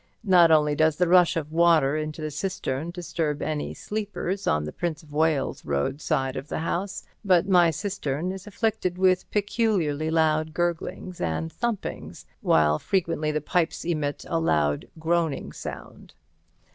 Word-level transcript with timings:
Not 0.23 0.49
only 0.49 0.73
does 0.73 0.95
the 0.95 1.07
rush 1.07 1.37
of 1.37 1.51
water 1.51 1.95
into 1.95 2.23
the 2.23 2.31
cistern 2.31 2.89
disturb 2.89 3.39
any 3.43 3.75
sleepers 3.75 4.47
on 4.47 4.63
the 4.63 4.71
Prince 4.73 5.03
of 5.03 5.13
Wales 5.13 5.63
Road 5.63 6.01
side 6.01 6.35
of 6.35 6.47
the 6.47 6.57
house, 6.57 7.03
but 7.23 7.47
my 7.47 7.69
cistern 7.69 8.31
is 8.31 8.47
afflicted 8.47 8.97
with 8.97 9.29
peculiarly 9.29 10.09
loud 10.09 10.55
gurglings 10.55 11.21
and 11.21 11.53
thumpings, 11.53 12.25
while 12.41 12.79
frequently 12.79 13.29
the 13.31 13.41
pipes 13.41 13.85
emit 13.85 14.25
a 14.27 14.39
loud 14.39 14.87
groaning 14.97 15.51
sound. 15.51 16.15